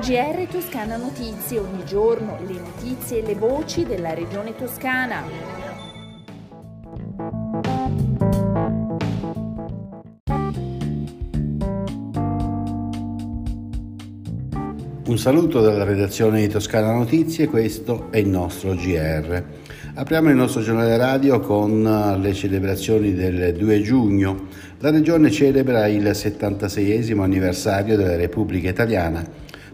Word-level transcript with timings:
GR 0.00 0.46
Toscana 0.50 0.96
Notizie, 0.96 1.58
ogni 1.58 1.84
giorno 1.84 2.38
le 2.46 2.58
notizie 2.60 3.22
e 3.22 3.26
le 3.26 3.34
voci 3.34 3.84
della 3.84 4.14
regione 4.14 4.54
toscana. 4.54 5.22
Un 15.06 15.18
saluto 15.18 15.60
dalla 15.60 15.84
redazione 15.84 16.40
di 16.40 16.48
Toscana 16.48 16.92
Notizie, 16.92 17.46
questo 17.48 18.08
è 18.10 18.18
il 18.18 18.28
nostro 18.28 18.74
GR. 18.74 19.65
Apriamo 19.98 20.28
il 20.28 20.36
nostro 20.36 20.60
giornale 20.60 20.98
radio 20.98 21.40
con 21.40 22.18
le 22.20 22.34
celebrazioni 22.34 23.14
del 23.14 23.54
2 23.54 23.80
giugno. 23.80 24.48
La 24.80 24.90
regione 24.90 25.30
celebra 25.30 25.86
il 25.86 26.14
76 26.14 27.12
anniversario 27.12 27.96
della 27.96 28.14
Repubblica 28.14 28.68
Italiana 28.68 29.26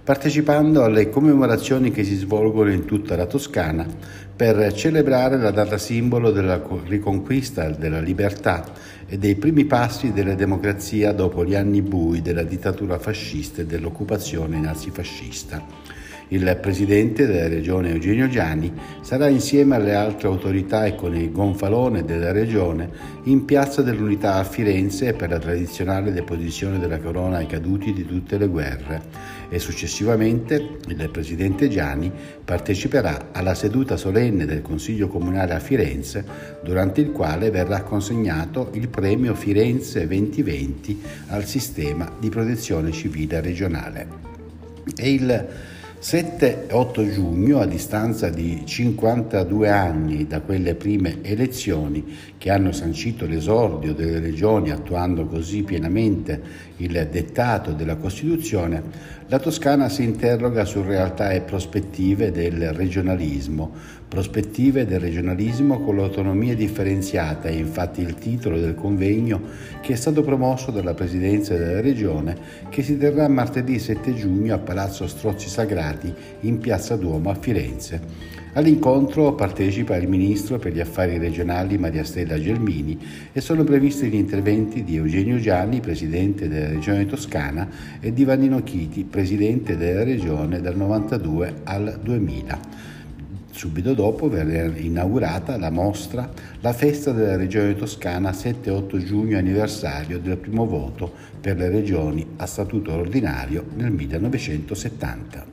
partecipando 0.04 0.84
alle 0.84 1.10
commemorazioni 1.10 1.90
che 1.90 2.04
si 2.04 2.14
svolgono 2.14 2.70
in 2.72 2.84
tutta 2.84 3.16
la 3.16 3.27
Toscana 3.27 3.86
per 4.34 4.72
celebrare 4.72 5.38
la 5.38 5.50
data 5.50 5.78
simbolo 5.78 6.30
della 6.30 6.60
riconquista 6.86 7.68
della 7.70 8.00
libertà 8.00 8.64
e 9.06 9.18
dei 9.18 9.34
primi 9.34 9.64
passi 9.64 10.12
della 10.12 10.34
democrazia 10.34 11.12
dopo 11.12 11.44
gli 11.44 11.56
anni 11.56 11.82
bui 11.82 12.22
della 12.22 12.42
dittatura 12.44 12.98
fascista 12.98 13.62
e 13.62 13.66
dell'occupazione 13.66 14.58
nazifascista. 14.58 15.81
Il 16.32 16.59
presidente 16.62 17.27
della 17.27 17.46
regione 17.46 17.91
Eugenio 17.91 18.27
Gianni 18.27 18.72
sarà 19.02 19.28
insieme 19.28 19.77
alle 19.77 19.95
altre 19.95 20.28
autorità 20.28 20.86
e 20.86 20.95
con 20.95 21.14
il 21.14 21.30
gonfalone 21.30 22.06
della 22.06 22.32
regione 22.32 22.88
in 23.24 23.45
Piazza 23.45 23.82
dell'Unità 23.82 24.36
a 24.36 24.45
Firenze 24.45 25.12
per 25.12 25.28
la 25.28 25.38
tradizionale 25.38 26.10
deposizione 26.10 26.78
della 26.78 27.00
corona 27.00 27.36
ai 27.36 27.46
caduti 27.46 27.92
di 27.92 28.06
tutte 28.06 28.38
le 28.38 28.46
guerre 28.46 29.03
e 29.50 29.58
successivamente 29.58 30.78
il 30.88 31.10
presidente 31.10 31.69
Gianni 31.69 32.10
parteciperà 32.42 33.28
alla 33.33 33.55
seduta 33.55 33.98
solenne 33.98 34.47
del 34.47 34.62
Consiglio 34.62 35.08
Comunale 35.08 35.53
a 35.53 35.60
Firenze 35.60 36.25
durante 36.64 37.03
il 37.03 37.12
quale 37.12 37.50
verrà 37.50 37.83
consegnato 37.83 38.70
il 38.72 38.88
premio 38.88 39.34
Firenze 39.34 40.06
2020 40.06 41.03
al 41.27 41.44
sistema 41.44 42.10
di 42.19 42.30
protezione 42.30 42.91
civile 42.91 43.42
regionale. 43.42 44.30
E 44.97 45.12
il 45.12 45.47
7-8 46.03 47.12
giugno, 47.12 47.61
a 47.61 47.64
distanza 47.64 48.28
di 48.28 48.62
52 48.67 49.70
anni 49.70 50.27
da 50.27 50.41
quelle 50.41 50.75
prime 50.75 51.19
elezioni 51.22 52.17
che 52.39 52.50
hanno 52.50 52.72
sancito 52.72 53.25
l'esordio 53.25 53.94
delle 53.94 54.19
regioni 54.19 54.72
attuando 54.72 55.27
così 55.27 55.62
pienamente 55.62 56.42
il 56.78 57.06
dettato 57.09 57.70
della 57.70 57.94
Costituzione, 57.94 58.83
la 59.33 59.38
Toscana 59.38 59.88
si 59.88 60.02
interroga 60.02 60.66
su 60.66 60.83
realtà 60.83 61.30
e 61.30 61.41
prospettive 61.41 62.30
del 62.30 62.75
regionalismo, 62.75 63.72
prospettive 64.06 64.84
del 64.84 65.00
regionalismo 65.00 65.80
con 65.80 65.97
l'autonomia 65.97 66.55
differenziata 66.55 67.48
è 67.48 67.53
infatti 67.53 68.03
il 68.03 68.16
titolo 68.16 68.60
del 68.60 68.75
convegno 68.75 69.41
che 69.80 69.94
è 69.94 69.97
stato 69.97 70.20
promosso 70.20 70.70
dalla 70.70 70.92
Presidenza 70.92 71.56
della 71.56 71.80
Regione 71.80 72.36
che 72.69 72.83
si 72.83 72.98
terrà 72.98 73.27
martedì 73.27 73.78
7 73.78 74.14
giugno 74.14 74.55
a 74.55 74.58
Palazzo 74.58 75.06
Strozzi 75.06 75.48
Sagrati 75.48 76.12
in 76.41 76.58
Piazza 76.58 76.97
Duomo 76.97 77.30
a 77.30 77.34
Firenze. 77.34 78.41
All'incontro 78.55 79.34
partecipa 79.34 79.97
il 79.97 80.08
Ministro 80.08 80.58
per 80.58 80.75
gli 80.75 80.80
Affari 80.80 81.16
Regionali 81.16 81.78
Maria 81.78 82.05
Stella 82.05 82.38
Gelmini 82.38 82.98
e 83.33 83.41
sono 83.41 83.64
previsti 83.64 84.08
gli 84.08 84.14
interventi 84.14 84.84
di 84.84 84.97
Eugenio 84.97 85.38
Gianni, 85.38 85.80
Presidente 85.80 86.48
della 86.48 86.69
Regione 86.69 87.06
Toscana, 87.06 87.66
e 87.98 88.12
di 88.12 88.25
Vannino 88.27 88.62
Chiti, 88.62 89.05
Presidente 89.05 89.22
della 89.77 90.05
Regione 90.05 90.61
dal 90.61 90.77
92 90.77 91.61
al 91.65 91.98
2000. 92.03 92.61
Subito 93.50 93.94
dopo 93.94 94.28
verrà 94.28 94.77
inaugurata 94.77 95.56
la 95.59 95.71
mostra 95.71 96.31
La 96.60 96.72
festa 96.72 97.12
della 97.12 97.37
Regione 97.37 97.77
Toscana 97.77 98.31
7-8 98.31 98.97
giugno 99.05 99.38
anniversario 99.38 100.19
del 100.19 100.38
primo 100.38 100.66
voto 100.66 101.12
per 101.41 101.56
le 101.56 101.69
regioni 101.69 102.27
a 102.37 102.47
statuto 102.47 102.93
ordinario 102.93 103.65
nel 103.77 103.93
1970. 103.93 105.47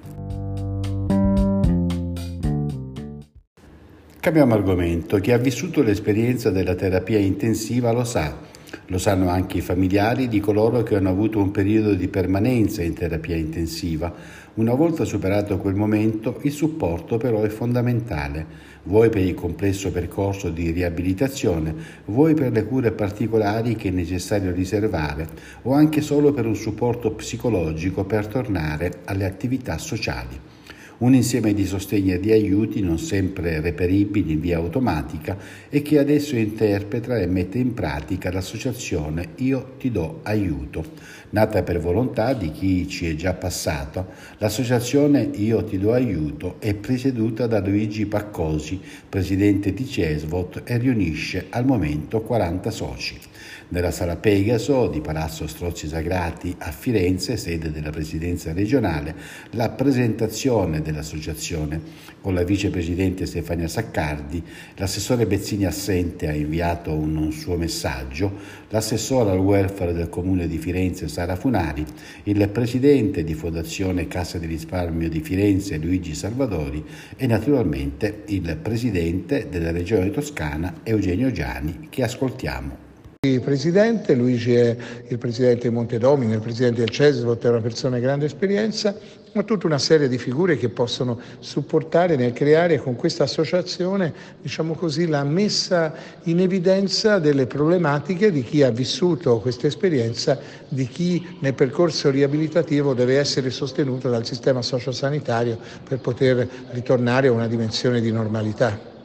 Cambiamo 4.19 4.53
argomento. 4.53 5.18
Chi 5.19 5.31
ha 5.31 5.38
vissuto 5.38 5.81
l'esperienza 5.81 6.50
della 6.52 6.75
terapia 6.75 7.18
intensiva 7.18 7.91
lo 7.91 8.03
sa. 8.03 8.48
Lo 8.88 9.00
sanno 9.00 9.30
anche 9.30 9.57
i 9.57 9.62
familiari 9.62 10.28
di 10.28 10.40
coloro 10.40 10.84
che 10.84 10.96
hanno 10.96 11.09
avuto 11.09 11.40
un 11.40 11.50
periodo 11.50 11.96
di 11.96 12.07
permanenza 12.07 12.84
in 12.84 12.94
terapia 12.94 13.35
intensiva. 13.35 14.13
Una 14.56 14.75
volta 14.75 15.06
superato 15.06 15.57
quel 15.57 15.74
momento, 15.74 16.38
il 16.44 16.52
supporto 16.52 17.18
però 17.18 17.41
è 17.41 17.50
fondamentale, 17.50 18.46
vuoi 18.84 19.09
per 19.09 19.24
il 19.24 19.34
complesso 19.34 19.91
percorso 19.91 20.50
di 20.50 20.69
riabilitazione, 20.69 21.74
vuoi 22.06 22.35
per 22.35 22.52
le 22.52 22.66
cure 22.66 22.91
particolari 22.91 23.75
che 23.75 23.88
è 23.88 23.91
necessario 23.91 24.52
riservare, 24.52 25.28
o 25.63 25.74
anche 25.74 26.02
solo 26.02 26.31
per 26.31 26.46
un 26.46 26.56
supporto 26.56 27.12
psicologico 27.12 28.03
per 28.03 28.28
tornare 28.28 29.00
alle 29.06 29.25
attività 29.25 29.78
sociali 29.78 30.40
un 30.99 31.13
insieme 31.13 31.53
di 31.53 31.65
sostegni 31.65 32.13
e 32.13 32.19
di 32.19 32.31
aiuti 32.31 32.81
non 32.81 32.97
sempre 32.97 33.61
reperibili 33.61 34.33
in 34.33 34.39
via 34.41 34.57
automatica 34.57 35.37
e 35.69 35.81
che 35.81 35.97
adesso 35.97 36.35
interpreta 36.35 37.17
e 37.17 37.27
mette 37.27 37.57
in 37.57 37.73
pratica 37.73 38.31
l'associazione 38.31 39.29
Io 39.37 39.75
ti 39.77 39.91
do 39.91 40.19
aiuto. 40.23 41.17
Nata 41.31 41.61
per 41.63 41.79
volontà 41.79 42.33
di 42.33 42.51
chi 42.51 42.87
ci 42.87 43.07
è 43.07 43.15
già 43.15 43.33
passato, 43.33 44.07
l'associazione 44.39 45.29
Io 45.35 45.63
ti 45.63 45.77
do 45.77 45.93
aiuto 45.93 46.55
è 46.59 46.73
presieduta 46.73 47.47
da 47.47 47.59
Luigi 47.59 48.05
Paccosi, 48.05 48.81
presidente 49.07 49.73
di 49.73 49.85
Cesvot 49.85 50.63
e 50.66 50.77
riunisce 50.77 51.45
al 51.49 51.66
momento 51.66 52.21
40 52.21 52.71
soci 52.71 53.17
nella 53.69 53.91
sala 53.91 54.16
Pegaso 54.16 54.87
di 54.87 55.01
Palazzo 55.01 55.45
Strozzi 55.45 55.87
Sagrati 55.87 56.55
a 56.57 56.71
Firenze, 56.71 57.37
sede 57.37 57.71
della 57.71 57.91
presidenza 57.91 58.51
regionale, 58.53 59.16
la 59.51 59.69
presentazione 59.69 60.81
dell'associazione 60.91 61.81
con 62.22 62.33
la 62.33 62.44
vicepresidente 62.44 63.25
Stefania 63.25 63.67
Saccardi, 63.67 64.44
l'assessore 64.75 65.25
Bezzini 65.25 65.66
assente 65.66 66.27
ha 66.27 66.33
inviato 66.33 66.94
un, 66.94 67.31
suo 67.31 67.55
messaggio, 67.55 68.31
l'assessore 68.69 69.31
al 69.31 69.39
welfare 69.39 69.94
del 69.94 70.09
comune 70.09 70.47
di 70.47 70.57
Firenze 70.57 71.07
Sara 71.07 71.35
Funari, 71.35 71.85
il 72.23 72.49
presidente 72.49 73.23
di 73.23 73.33
Fondazione 73.33 74.07
Cassa 74.07 74.38
di 74.38 74.47
risparmio 74.47 75.09
di 75.09 75.22
Firenze 75.22 75.78
Luigi 75.78 76.13
Salvadori 76.13 76.83
e 77.16 77.28
naturalmente 77.28 78.23
il 78.28 78.57
presidente 78.61 79.47
della 79.49 79.72
regione 79.72 80.11
toscana 80.11 80.81
Eugenio 80.83 81.31
Giani 81.31 81.88
che 81.89 82.03
ascoltiamo. 82.03 82.88
Presidente, 83.44 84.16
Luigi 84.16 84.53
è 84.53 84.78
il 85.09 85.18
presidente 85.18 85.68
di 85.68 85.74
Montedomini, 85.74 86.31
il 86.31 86.40
presidente 86.40 86.80
del 86.80 86.90
Cesvot, 86.90 87.44
è 87.44 87.50
una 87.50 87.59
persona 87.59 87.97
di 87.97 88.02
grande 88.02 88.28
esperienza, 88.28 88.96
ma 89.34 89.44
tutta 89.44 89.68
una 89.68 89.78
serie 89.78 90.07
di 90.07 90.18
figure 90.18 90.56
che 90.56 90.69
possono 90.69 91.19
supportare 91.40 92.16
nel 92.16 92.31
creare 92.31 92.78
con 92.78 92.96
questa 92.96 93.24
associazione, 93.24 94.13
diciamo 94.41 94.74
così, 94.74 95.06
la 95.06 95.25
messa 95.25 95.94
in 96.24 96.40
evidenza 96.40 97.19
delle 97.19 97.46
problematiche 97.46 98.31
di 98.31 98.41
chi 98.41 98.63
ha 98.63 98.72
vissuto 98.72 99.41
questa 99.41 99.68
esperienza, 99.68 100.40
di 100.69 100.88
chi 100.88 101.40
nel 101.41 101.56
percorso 101.56 102.09
riabilitativo 102.09 102.94
deve 102.94 103.18
essere 103.18 103.50
sostenuto 103.50 104.09
dal 104.09 104.25
sistema 104.25 104.62
sociosanitario 104.62 105.59
per 105.84 106.00
poter 106.00 106.47
ritornare 106.69 107.28
a 107.28 107.34
una 107.34 107.47
dimensione 107.47 108.00
di 108.00 108.13
normalità. 108.13 108.98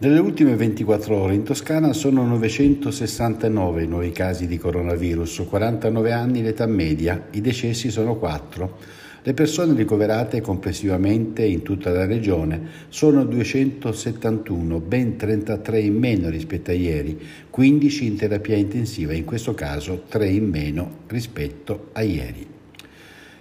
Nelle 0.00 0.20
ultime 0.20 0.54
24 0.54 1.16
ore 1.16 1.34
in 1.34 1.42
Toscana 1.42 1.92
sono 1.92 2.24
969 2.24 3.82
i 3.82 3.88
nuovi 3.88 4.12
casi 4.12 4.46
di 4.46 4.56
coronavirus, 4.56 5.46
49 5.48 6.12
anni 6.12 6.40
l'età 6.40 6.66
media, 6.66 7.26
i 7.32 7.40
decessi 7.40 7.90
sono 7.90 8.14
4. 8.14 8.76
Le 9.24 9.34
persone 9.34 9.74
ricoverate 9.74 10.40
complessivamente 10.40 11.42
in 11.42 11.62
tutta 11.62 11.90
la 11.90 12.06
regione 12.06 12.60
sono 12.90 13.24
271, 13.24 14.78
ben 14.78 15.16
33 15.16 15.80
in 15.80 15.96
meno 15.96 16.28
rispetto 16.28 16.70
a 16.70 16.74
ieri, 16.74 17.20
15 17.50 18.06
in 18.06 18.16
terapia 18.16 18.54
intensiva, 18.54 19.12
in 19.14 19.24
questo 19.24 19.52
caso 19.54 20.04
3 20.08 20.28
in 20.28 20.48
meno 20.48 20.90
rispetto 21.08 21.88
a 21.94 22.02
ieri. 22.02 22.57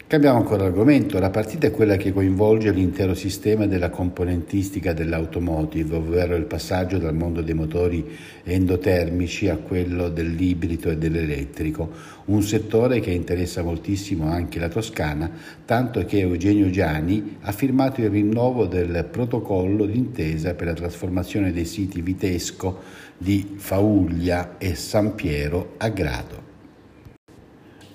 Cambiamo 0.08 0.38
ancora 0.38 0.64
argomento, 0.64 1.20
la 1.20 1.30
partita 1.30 1.68
è 1.68 1.72
quella 1.72 1.98
che 1.98 2.14
coinvolge 2.14 2.72
l'intero 2.72 3.14
sistema 3.14 3.66
della 3.66 3.90
componentistica 3.90 4.94
dell'automotive, 4.94 5.98
ovvero 5.98 6.38
il 6.38 6.46
passaggio 6.46 6.98
dal 6.98 7.14
mondo 7.14 7.42
dei 7.42 7.54
motori 7.54 8.06
endotermici 8.46 9.50
a 9.50 9.58
quello 9.58 10.08
dell'ibrido 10.08 10.92
e 10.92 10.98
dell'elettrico, 10.98 11.92
un 12.28 12.42
settore 12.42 13.02
che 13.02 13.12
interessa 13.12 13.64
moltissimo 13.64 14.30
anche 14.30 14.60
la 14.60 14.70
Toscana, 14.70 15.30
tanto 15.66 16.06
che 16.06 16.20
Eugenio 16.20 16.70
Giani 16.70 17.40
ha 17.42 17.52
firmato 17.52 18.00
il 18.00 18.10
rinnovo 18.10 18.66
del 18.66 19.06
protocollo 19.12 19.86
d'intesa 19.86 20.54
per 20.54 20.68
la 20.68 20.74
trasformazione 20.74 21.52
dei 21.52 21.66
siti 21.66 22.00
Vitesco 22.00 22.80
di 23.18 23.56
Fauglia 23.58 24.56
e 24.58 24.74
San 24.76 25.16
Piero 25.16 25.74
a 25.76 25.90
Grado. 25.90 26.47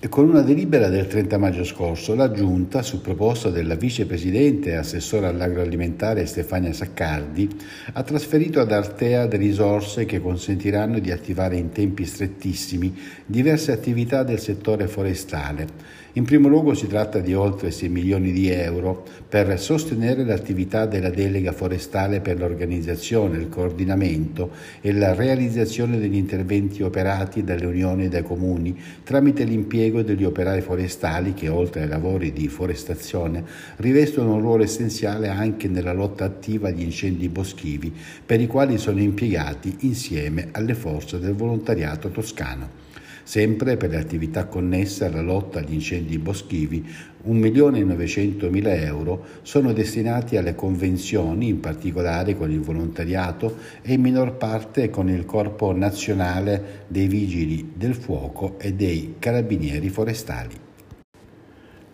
E 0.05 0.09
con 0.09 0.29
una 0.29 0.43
delibera 0.43 0.89
del 0.89 1.07
30 1.07 1.39
maggio 1.39 1.63
scorso, 1.63 2.17
la 2.17 2.33
Giunta, 2.33 2.83
su 2.83 3.01
proposta 3.01 3.51
della 3.51 3.77
vicepresidente 3.77 4.71
e 4.71 4.75
assessora 4.75 5.29
all'agroalimentare 5.29 6.27
Stefania 6.27 6.73
Saccardi, 6.73 7.49
ha 7.93 8.03
trasferito 8.03 8.59
ad 8.59 8.73
Artea 8.73 9.27
delle 9.29 9.45
risorse 9.45 10.05
che 10.05 10.21
consentiranno 10.21 10.99
di 10.99 11.13
attivare 11.13 11.55
in 11.55 11.71
tempi 11.71 12.05
strettissimi 12.05 12.93
diverse 13.25 13.71
attività 13.71 14.25
del 14.25 14.41
settore 14.41 14.89
forestale. 14.89 16.01
In 16.15 16.25
primo 16.25 16.49
luogo 16.49 16.75
si 16.75 16.89
tratta 16.89 17.21
di 17.21 17.33
oltre 17.33 17.71
6 17.71 17.89
milioni 17.89 18.33
di 18.33 18.51
euro 18.51 19.03
per 19.27 19.59
sostenere 19.59 20.27
l'attività 20.27 20.85
della 20.85 21.09
delega 21.09 21.53
forestale 21.53 22.21
per 22.21 22.39
l'organizzazione, 22.39 23.39
il 23.39 23.49
coordinamento 23.49 24.51
e 24.83 24.93
la 24.93 25.15
realizzazione 25.15 25.99
degli 25.99 26.17
interventi 26.17 26.83
operati 26.83 27.45
dalle 27.45 27.65
unioni 27.65 28.05
e 28.05 28.09
dai 28.09 28.23
comuni 28.23 28.79
tramite 29.03 29.45
l'impiego 29.45 29.92
impiego 29.93 30.03
degli 30.03 30.25
operai 30.25 30.63
forestali 30.63 31.35
che, 31.35 31.49
oltre 31.49 31.83
ai 31.83 31.89
lavori 31.89 32.33
di 32.33 32.49
forestazione, 32.49 33.45
rivestono 33.77 34.35
un 34.35 34.41
ruolo 34.41 34.63
essenziale 34.63 35.29
anche 35.29 35.69
nella 35.69 35.93
lotta 35.93 36.25
attiva 36.25 36.69
agli 36.69 36.83
incendi 36.83 37.29
boschivi, 37.29 37.93
per 38.25 38.41
i 38.41 38.47
quali 38.47 38.79
sono 38.79 39.01
impiegati 39.01 39.77
insieme 39.81 40.49
alle 40.53 40.75
forze 40.75 41.19
del 41.19 41.35
volontariato 41.35 42.09
toscano. 42.09 42.81
Sempre 43.25 43.77
per 43.77 43.91
le 43.91 43.99
attività 43.99 44.47
connesse 44.47 45.05
alla 45.05 45.23
lotta 45.23 45.61
agli 45.61 45.75
incendi 45.75 46.19
boschivi, 46.19 46.85
1.900.000 47.27 48.85
euro 48.85 49.25
sono 49.43 49.73
destinati 49.73 50.37
alle 50.37 50.55
convenzioni, 50.55 51.49
in 51.49 51.61
particolare 51.61 52.37
con 52.37 52.51
il 52.51 52.61
volontariato 52.61 53.57
e 53.83 53.93
in 53.93 54.01
minor 54.01 54.37
parte 54.37 54.91
con 54.91 55.09
il 55.09 55.25
Corpo 55.25 55.73
Nazionale 55.73 56.85
dei 56.89 57.07
Vigili 57.07 57.73
del 57.77 57.95
Fuoco 57.95 58.59
e 58.59 58.73
dei 58.75 59.15
Carabinieri 59.19 59.89
Forestali. 59.89 60.71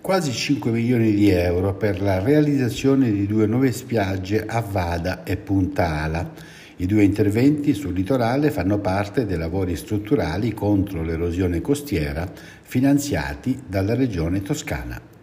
Quasi 0.00 0.32
5 0.32 0.70
milioni 0.70 1.12
di 1.12 1.28
euro 1.28 1.74
per 1.74 2.00
la 2.00 2.18
realizzazione 2.20 3.12
di 3.12 3.26
due 3.26 3.46
nuove 3.46 3.72
spiagge 3.72 4.46
a 4.46 4.60
Vada 4.60 5.22
e 5.22 5.36
Punta 5.36 6.02
Ala 6.02 6.56
i 6.80 6.86
due 6.86 7.02
interventi 7.02 7.74
sul 7.74 7.92
litorale 7.92 8.50
fanno 8.50 8.78
parte 8.78 9.26
dei 9.26 9.36
lavori 9.36 9.74
strutturali 9.74 10.54
contro 10.54 11.02
l'erosione 11.02 11.60
costiera 11.60 12.30
finanziati 12.62 13.60
dalla 13.66 13.94
Regione 13.94 14.42
Toscana. 14.42 15.17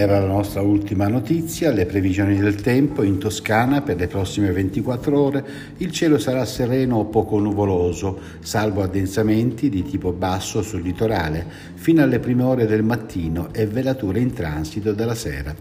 Era 0.00 0.18
la 0.18 0.28
nostra 0.28 0.62
ultima 0.62 1.08
notizia, 1.08 1.70
le 1.70 1.84
previsioni 1.84 2.38
del 2.38 2.54
tempo 2.54 3.02
in 3.02 3.18
Toscana 3.18 3.82
per 3.82 3.98
le 3.98 4.06
prossime 4.06 4.50
24 4.50 5.20
ore. 5.20 5.44
Il 5.76 5.92
cielo 5.92 6.16
sarà 6.16 6.42
sereno 6.46 6.96
o 6.96 7.04
poco 7.04 7.38
nuvoloso, 7.38 8.18
salvo 8.40 8.80
addensamenti 8.82 9.68
di 9.68 9.82
tipo 9.82 10.12
basso 10.12 10.62
sul 10.62 10.80
litorale, 10.80 11.44
fino 11.74 12.02
alle 12.02 12.18
prime 12.18 12.44
ore 12.44 12.64
del 12.64 12.82
mattino 12.82 13.52
e 13.52 13.66
velature 13.66 14.20
in 14.20 14.32
transito 14.32 14.94
della 14.94 15.14
sera. 15.14 15.54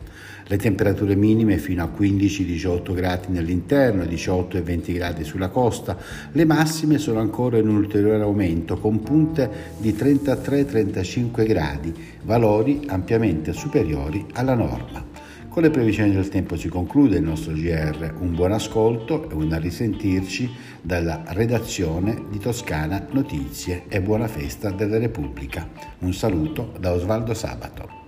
Le 0.51 0.57
temperature 0.57 1.15
minime 1.15 1.59
fino 1.59 1.83
a 1.83 1.91
15-18 1.95 2.93
gradi 2.95 3.27
nell'interno, 3.27 4.03
18 4.03 4.57
e 4.57 4.61
20 4.63 4.93
gradi 4.93 5.23
sulla 5.23 5.49
costa. 5.49 5.95
Le 6.31 6.43
massime 6.43 6.97
sono 6.97 7.19
ancora 7.19 7.59
in 7.59 7.67
un 7.67 7.75
ulteriore 7.75 8.23
aumento 8.23 8.79
con 8.79 9.03
punte 9.03 9.47
di 9.77 9.91
33-35 9.93 11.45
gradi, 11.45 11.93
valori 12.23 12.81
ampiamente 12.87 13.53
superiori 13.53 14.25
alla 14.33 14.55
norma. 14.55 15.05
Con 15.49 15.63
le 15.63 15.71
previsioni 15.71 16.11
del 16.11 16.29
tempo 16.29 16.55
si 16.55 16.69
conclude 16.69 17.17
il 17.17 17.23
nostro 17.23 17.53
GR. 17.53 18.13
Un 18.19 18.35
buon 18.35 18.51
ascolto 18.51 19.29
e 19.29 19.33
un 19.33 19.59
risentirci 19.59 20.49
dalla 20.81 21.23
redazione 21.27 22.25
di 22.29 22.37
Toscana 22.37 23.07
Notizie 23.11 23.85
e 23.89 23.99
buona 23.99 24.27
festa 24.27 24.69
della 24.69 24.99
Repubblica. 24.99 25.67
Un 25.99 26.13
saluto 26.13 26.73
da 26.79 26.93
Osvaldo 26.93 27.33
Sabato. 27.33 27.99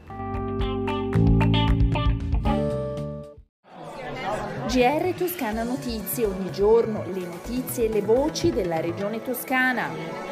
GR 4.72 5.14
Toscana 5.18 5.64
Notizie, 5.64 6.26
ogni 6.26 6.50
giorno 6.52 7.04
le 7.12 7.26
notizie 7.26 7.90
e 7.90 7.90
le 7.92 8.02
voci 8.02 8.52
della 8.52 8.80
regione 8.80 9.22
toscana. 9.22 10.31